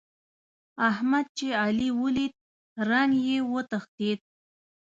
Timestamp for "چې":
1.37-1.47